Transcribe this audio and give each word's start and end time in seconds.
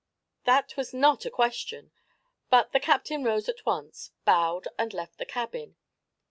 That 0.45 0.75
was 0.77 0.95
not 0.95 1.27
a 1.27 1.29
question, 1.29 1.91
but 2.49 2.71
the 2.71 2.79
captain 2.79 3.23
rose 3.23 3.47
at 3.47 3.63
once, 3.67 4.11
bowed 4.25 4.67
and 4.79 4.91
left 4.95 5.19
the 5.19 5.27
cabin. 5.27 5.75